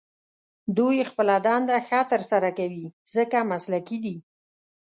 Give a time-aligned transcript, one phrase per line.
[0.77, 4.15] دوی خپله دنده ښه تر سره کوي، ځکه مسلکي دي.